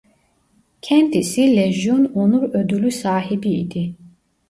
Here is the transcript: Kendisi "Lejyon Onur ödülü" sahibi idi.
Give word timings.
Kendisi 0.81 1.55
"Lejyon 1.55 2.05
Onur 2.15 2.43
ödülü" 2.53 2.91
sahibi 2.91 3.49
idi. 3.49 3.93